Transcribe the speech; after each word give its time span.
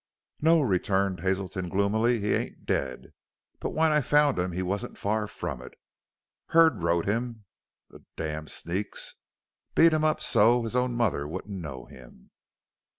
"No," 0.41 0.61
returned 0.61 1.19
Hazelton 1.19 1.69
gloomily; 1.69 2.19
"he 2.19 2.33
ain't 2.33 2.65
dead. 2.65 3.13
But 3.59 3.69
when 3.69 3.91
I 3.91 4.01
found 4.01 4.39
him 4.39 4.51
he 4.51 4.63
wasn't 4.63 4.97
far 4.97 5.27
from 5.27 5.61
it. 5.61 5.75
Herd 6.47 6.81
rode 6.81 7.05
him, 7.05 7.45
the 7.87 8.03
damned 8.15 8.49
sneaks! 8.49 9.13
Beat 9.75 9.93
him 9.93 10.03
up 10.03 10.19
so's 10.19 10.63
his 10.63 10.75
own 10.75 10.95
mother 10.95 11.27
wouldn't 11.27 11.53
know 11.61 11.85
him!" 11.85 12.31